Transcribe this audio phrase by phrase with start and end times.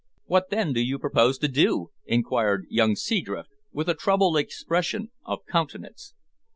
[0.25, 5.45] "What then do you propose to do?" inquired young Seadrift, with a troubled expression of
[5.45, 6.15] countenance.